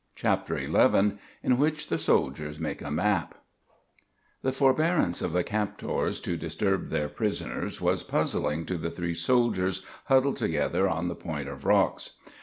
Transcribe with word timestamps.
CHAPTER 0.15 0.57
XI 0.59 1.19
IN 1.43 1.59
WHICH 1.59 1.89
THE 1.89 1.99
SOLDIERS 1.99 2.59
MAKE 2.59 2.81
A 2.81 2.89
MAP 2.89 3.35
The 4.41 4.51
forbearance 4.51 5.21
of 5.21 5.31
the 5.31 5.43
captors 5.43 6.19
to 6.21 6.35
disturb 6.37 6.89
their 6.89 7.07
prisoners 7.07 7.79
was 7.79 8.01
puzzling 8.01 8.65
to 8.65 8.79
the 8.79 8.89
three 8.89 9.13
soldiers 9.13 9.85
huddled 10.05 10.37
together 10.37 10.89
on 10.89 11.07
the 11.07 11.13
point 11.13 11.47
of 11.47 11.65
rocks. 11.65 12.13